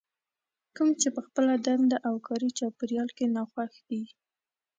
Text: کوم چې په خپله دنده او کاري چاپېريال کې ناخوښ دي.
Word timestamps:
کوم 0.75 0.89
چې 1.01 1.07
په 1.15 1.21
خپله 1.27 1.53
دنده 1.65 1.97
او 2.07 2.15
کاري 2.27 2.49
چاپېريال 2.59 3.09
کې 3.17 3.25
ناخوښ 3.35 3.73
دي. 3.89 4.03